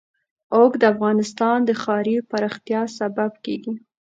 اوښ 0.55 0.73
د 0.81 0.83
افغانستان 0.93 1.57
د 1.63 1.69
ښاري 1.81 2.15
پراختیا 2.29 2.81
سبب 2.97 3.31
کېږي. 3.45 3.73